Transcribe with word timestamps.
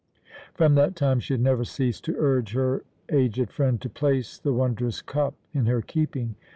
From 0.55 0.73
that 0.73 0.95
time 0.95 1.19
she 1.19 1.35
had 1.35 1.41
never 1.41 1.63
ceased 1.63 2.05
to 2.05 2.15
urge 2.17 2.53
her 2.53 2.83
aged 3.11 3.51
friend 3.51 3.79
to 3.81 3.87
place 3.91 4.39
the 4.39 4.51
wondrous 4.51 4.99
cup 4.99 5.35
in 5.53 5.67
her 5.67 5.83
keeping. 5.83 6.33